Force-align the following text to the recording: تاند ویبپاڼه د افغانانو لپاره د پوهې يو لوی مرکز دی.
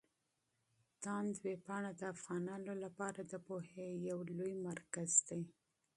تاند 1.03 1.33
ویبپاڼه 1.45 1.91
د 1.99 2.01
افغانانو 2.15 2.73
لپاره 2.83 3.19
د 3.31 3.33
پوهې 3.47 3.87
يو 4.09 4.17
لوی 4.37 4.53
مرکز 4.67 5.11
دی. 5.27 5.41